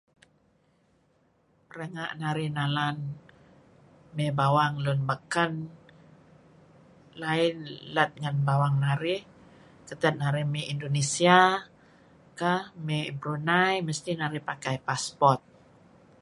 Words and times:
Renga' 1.77 2.15
narih 2.21 2.49
nalan 2.57 2.97
mey 4.15 4.31
bawang 4.39 4.73
lun 4.85 4.99
beken 5.09 5.51
lain 7.23 7.55
let 7.95 8.11
ngen 8.21 8.37
bawang 8.47 8.75
narih 8.85 9.21
ketad 9.87 10.13
narih 10.21 10.45
mey 10.53 10.63
Indonesia 10.73 11.37
kah, 12.39 12.61
mey 12.85 13.03
Brunei, 13.19 13.73
mesti 13.87 14.11
narih 14.19 14.43
pakai 14.49 14.75
passport. 14.87 15.39